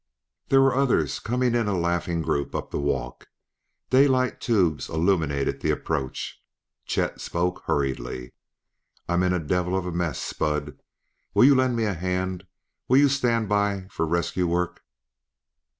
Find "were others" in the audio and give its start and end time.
0.63-1.19